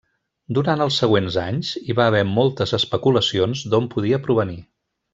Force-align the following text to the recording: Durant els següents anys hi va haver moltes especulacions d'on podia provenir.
Durant 0.57 0.81
els 0.85 0.95
següents 1.01 1.37
anys 1.43 1.69
hi 1.81 1.97
va 2.01 2.09
haver 2.13 2.23
moltes 2.31 2.75
especulacions 2.81 3.65
d'on 3.75 3.91
podia 3.97 4.25
provenir. 4.29 4.61